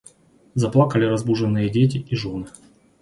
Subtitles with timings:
[0.55, 2.47] Заплакали разбуженные дети и жены.